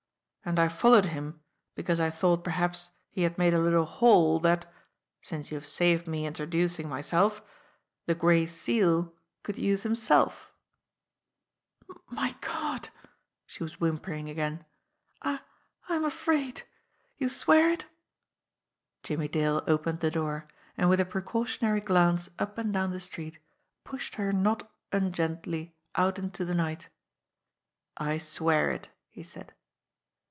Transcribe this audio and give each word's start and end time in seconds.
and 0.43 0.57
I 0.57 0.69
followed 0.69 1.05
him 1.05 1.39
be 1.75 1.83
cause 1.83 1.99
I 1.99 2.09
thought 2.09 2.43
perhaps 2.43 2.89
he 3.11 3.21
had 3.21 3.37
made 3.37 3.53
a 3.53 3.59
little 3.59 3.85
haul 3.85 4.39
that 4.39 4.65
since 5.21 5.51
you've 5.51 5.67
saved 5.67 6.07
me 6.07 6.25
introducing 6.25 6.89
myself 6.89 7.43
the 8.07 8.15
Gray 8.15 8.47
Seal 8.47 9.13
could 9.43 9.59
use 9.59 9.83
himself." 9.83 10.51
64 11.81 11.93
JIMMIE 11.93 12.15
DALE 12.17 12.27
AND 12.27 12.27
THE 12.27 12.27
PHANTOM 12.27 12.41
CLUE 12.41 12.61
"My 12.63 12.73
Gawd!" 12.79 12.89
She 13.45 13.63
was 13.63 13.79
whimpering 13.79 14.29
again. 14.31 14.65
"I 15.21 15.39
I'm 15.87 16.03
afraid. 16.03 16.63
Youse 17.19 17.37
swear 17.37 17.69
it?" 17.69 17.85
Jimmie 19.03 19.27
Dale 19.27 19.63
opened 19.67 19.99
the 19.99 20.09
door, 20.11 20.47
and 20.75 20.89
with 20.89 20.99
a 20.99 21.05
precautionary 21.05 21.81
glance 21.81 22.31
up 22.39 22.57
and 22.57 22.73
down 22.73 22.89
the 22.89 22.99
street, 22.99 23.37
pushed 23.83 24.15
her 24.15 24.33
not 24.33 24.71
ungently 24.91 25.75
out 25.95 26.17
into 26.17 26.43
the 26.43 26.55
night. 26.55 26.89
"I 27.95 28.17
swear 28.17 28.71
it," 28.71 28.89
he 29.07 29.21
said. 29.21 29.53